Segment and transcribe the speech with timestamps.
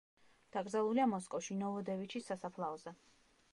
[0.55, 2.95] დაკრძალულია მოსკოვში, ნოვოდევიჩის სასაფლაოზე.